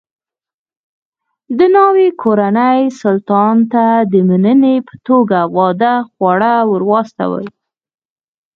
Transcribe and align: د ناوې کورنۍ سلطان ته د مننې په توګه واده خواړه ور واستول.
د 1.57 1.59
ناوې 1.75 2.07
کورنۍ 2.21 2.81
سلطان 3.01 3.55
ته 3.71 3.85
د 4.11 4.13
مننې 4.27 4.75
په 4.87 4.95
توګه 5.07 5.39
واده 5.57 5.93
خواړه 6.13 6.53
ور 6.69 6.83
واستول. 6.89 7.45